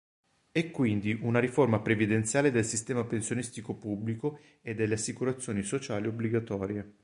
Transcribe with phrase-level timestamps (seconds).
[0.51, 6.95] È quindi una riforma previdenziale del sistema pensionistico pubblico e delle assicurazioni sociali obbligatorie.